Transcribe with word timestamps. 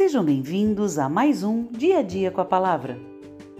Sejam 0.00 0.24
bem-vindos 0.24 0.98
a 0.98 1.10
mais 1.10 1.42
um 1.42 1.66
Dia 1.66 1.98
a 1.98 2.02
Dia 2.02 2.30
com 2.30 2.40
a 2.40 2.44
Palavra, 2.44 2.98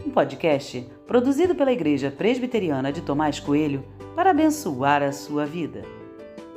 um 0.06 0.10
podcast 0.10 0.88
produzido 1.06 1.54
pela 1.54 1.70
Igreja 1.70 2.10
Presbiteriana 2.10 2.90
de 2.90 3.02
Tomás 3.02 3.38
Coelho 3.38 3.84
para 4.16 4.30
abençoar 4.30 5.02
a 5.02 5.12
sua 5.12 5.44
vida. 5.44 5.82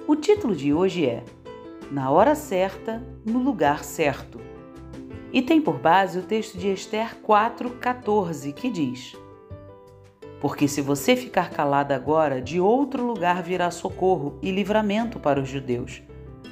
O 0.08 0.16
título 0.16 0.56
de 0.56 0.74
hoje 0.74 1.06
é 1.06 1.22
Na 1.92 2.10
Hora 2.10 2.34
Certa, 2.34 3.04
no 3.26 3.40
Lugar 3.40 3.84
Certo. 3.84 4.40
E 5.34 5.42
tem 5.42 5.60
por 5.60 5.78
base 5.78 6.18
o 6.18 6.24
texto 6.24 6.58
de 6.58 6.72
Esther 6.72 7.18
4,14 7.22 8.54
que 8.54 8.70
diz: 8.70 9.18
Porque 10.40 10.66
se 10.66 10.80
você 10.80 11.14
ficar 11.14 11.50
calada 11.50 11.94
agora, 11.94 12.42
de 12.42 12.58
outro 12.58 13.06
lugar 13.06 13.44
virá 13.44 13.70
socorro 13.70 14.40
e 14.42 14.50
livramento 14.50 15.20
para 15.20 15.42
os 15.42 15.50
judeus, 15.50 16.02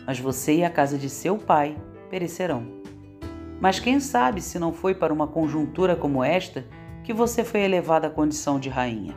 mas 0.05 0.19
você 0.19 0.55
e 0.55 0.63
a 0.65 0.69
casa 0.69 0.97
de 0.97 1.09
seu 1.09 1.37
pai 1.37 1.77
perecerão. 2.09 2.80
Mas 3.61 3.79
quem 3.79 3.99
sabe 3.99 4.41
se 4.41 4.57
não 4.57 4.73
foi 4.73 4.95
para 4.95 5.13
uma 5.13 5.27
conjuntura 5.27 5.95
como 5.95 6.23
esta 6.23 6.65
que 7.03 7.13
você 7.13 7.43
foi 7.43 7.61
elevada 7.61 8.07
à 8.07 8.09
condição 8.09 8.59
de 8.59 8.69
rainha? 8.69 9.15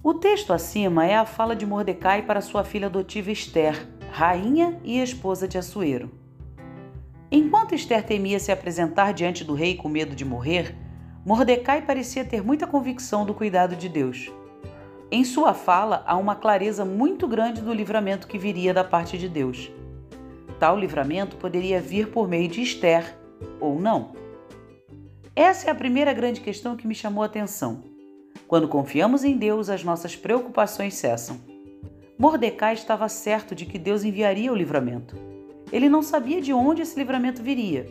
O 0.00 0.14
texto 0.14 0.52
acima 0.52 1.04
é 1.04 1.16
a 1.16 1.26
fala 1.26 1.56
de 1.56 1.66
Mordecai 1.66 2.22
para 2.22 2.40
sua 2.40 2.62
filha 2.62 2.86
adotiva 2.86 3.32
Esther, 3.32 3.88
rainha 4.12 4.78
e 4.84 5.00
esposa 5.00 5.48
de 5.48 5.58
Assuero. 5.58 6.10
Enquanto 7.32 7.74
Esther 7.74 8.04
temia 8.04 8.38
se 8.38 8.52
apresentar 8.52 9.12
diante 9.12 9.42
do 9.42 9.54
rei 9.54 9.74
com 9.74 9.88
medo 9.88 10.14
de 10.14 10.24
morrer, 10.24 10.76
Mordecai 11.26 11.82
parecia 11.82 12.24
ter 12.24 12.44
muita 12.44 12.68
convicção 12.68 13.26
do 13.26 13.34
cuidado 13.34 13.74
de 13.74 13.88
Deus. 13.88 14.30
Em 15.10 15.24
sua 15.24 15.54
fala 15.54 16.04
há 16.06 16.16
uma 16.16 16.36
clareza 16.36 16.84
muito 16.84 17.26
grande 17.26 17.60
do 17.60 17.72
livramento 17.72 18.28
que 18.28 18.38
viria 18.38 18.72
da 18.72 18.84
parte 18.84 19.18
de 19.18 19.28
Deus. 19.28 19.72
Tal 20.64 20.78
livramento 20.78 21.36
poderia 21.36 21.78
vir 21.78 22.08
por 22.08 22.26
meio 22.26 22.48
de 22.48 22.62
Esther 22.62 23.14
ou 23.60 23.78
não. 23.78 24.12
Essa 25.36 25.68
é 25.68 25.70
a 25.70 25.74
primeira 25.74 26.10
grande 26.14 26.40
questão 26.40 26.74
que 26.74 26.86
me 26.86 26.94
chamou 26.94 27.22
a 27.22 27.26
atenção. 27.26 27.84
Quando 28.48 28.66
confiamos 28.66 29.24
em 29.24 29.36
Deus, 29.36 29.68
as 29.68 29.84
nossas 29.84 30.16
preocupações 30.16 30.94
cessam. 30.94 31.38
Mordecai 32.18 32.72
estava 32.72 33.10
certo 33.10 33.54
de 33.54 33.66
que 33.66 33.78
Deus 33.78 34.04
enviaria 34.04 34.50
o 34.50 34.56
livramento. 34.56 35.14
Ele 35.70 35.86
não 35.86 36.00
sabia 36.00 36.40
de 36.40 36.54
onde 36.54 36.80
esse 36.80 36.98
livramento 36.98 37.42
viria, 37.42 37.84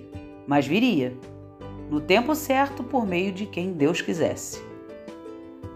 mas 0.47 0.65
viria, 0.65 1.15
no 1.91 2.01
tempo 2.01 2.33
certo, 2.33 2.83
por 2.83 3.05
meio 3.05 3.31
de 3.31 3.45
quem 3.45 3.71
Deus 3.71 4.01
quisesse. 4.01 4.59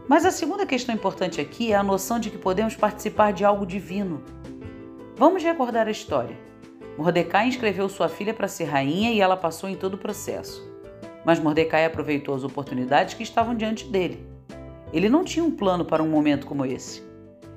Mas 0.08 0.25
a 0.25 0.31
segunda 0.31 0.66
questão 0.66 0.95
importante 0.95 1.40
aqui 1.40 1.72
é 1.72 1.75
a 1.75 1.84
noção 1.84 2.20
de 2.20 2.31
que 2.31 2.40
podemos 2.40 2.75
participar 2.75 3.34
de 3.34 3.45
algo 3.45 3.68
divino. 3.68 4.23
Vamos 5.16 5.44
recordar 5.44 5.88
a 5.88 5.92
história. 5.92 6.47
Mordecai 6.98 7.48
inscreveu 7.48 7.88
sua 7.88 8.09
filha 8.09 8.34
para 8.34 8.48
ser 8.48 8.66
rainha 8.66 9.12
e 9.12 9.22
ela 9.22 9.38
passou 9.38 9.70
em 9.70 9.76
todo 9.76 9.94
o 9.94 10.00
processo. 10.00 10.67
Mas 11.23 11.40
Mordecai 11.40 11.86
aproveitou 11.86 12.34
as 12.34 12.44
oportunidades 12.44 13.14
que 13.14 13.22
estavam 13.22 13.53
diante 13.53 13.86
dele. 13.86 14.26
Ele 14.92 15.08
não 15.08 15.23
tinha 15.23 15.45
um 15.45 15.52
plano 15.52 15.86
para 15.86 16.02
um 16.02 16.09
momento 16.09 16.48
como 16.48 16.66
esse. 16.66 17.03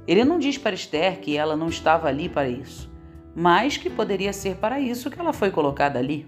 Ele 0.07 0.25
não 0.25 0.39
diz 0.39 0.59
para 0.59 0.75
Esther 0.75 1.21
que 1.21 1.37
ela 1.37 1.57
não 1.57 1.69
estava 1.69 2.09
ali 2.09 2.29
para 2.29 2.49
isso, 2.49 2.93
mas 3.35 3.77
que 3.77 3.89
poderia 3.89 4.33
ser 4.33 4.57
para 4.57 4.79
isso 4.79 5.11
que 5.11 5.19
ela 5.19 5.33
foi 5.33 5.51
colocada 5.51 5.99
ali. 5.99 6.27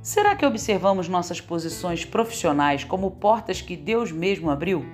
Será 0.00 0.34
que 0.34 0.46
observamos 0.46 1.08
nossas 1.08 1.40
posições 1.40 2.04
profissionais 2.04 2.82
como 2.82 3.10
portas 3.10 3.60
que 3.60 3.76
Deus 3.76 4.10
mesmo 4.10 4.50
abriu? 4.50 4.84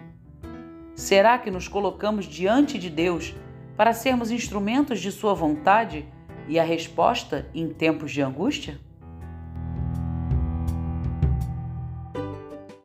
Será 0.95 1.39
que 1.39 1.51
nos 1.51 1.69
colocamos 1.69 2.27
diante 2.27 2.79
de 2.79 2.91
Deus 2.91 3.35
para 3.77 3.93
sermos 3.93 4.31
instrumentos 4.31 5.01
de 5.01 5.13
Sua 5.13 5.35
vontade 5.35 6.07
e 6.47 6.59
a 6.59 6.65
resposta 6.65 7.49
em 7.55 7.69
tempos 7.69 8.13
de 8.13 8.23
angústia? 8.23 8.81